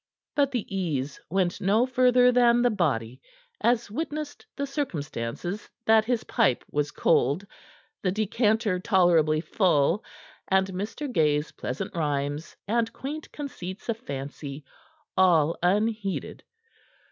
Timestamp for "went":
1.29-1.61